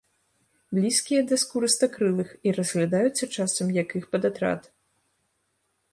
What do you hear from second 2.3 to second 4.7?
і разглядаюцца часам як іх падатрад.